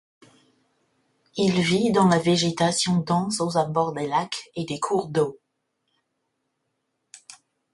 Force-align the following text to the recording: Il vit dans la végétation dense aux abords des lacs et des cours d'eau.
Il 1.37 1.61
vit 1.61 1.91
dans 1.91 2.07
la 2.07 2.17
végétation 2.17 2.97
dense 2.97 3.39
aux 3.39 3.55
abords 3.59 3.93
des 3.93 4.07
lacs 4.07 4.49
et 4.55 4.65
des 4.65 4.79
cours 4.79 5.09
d'eau. 5.09 5.39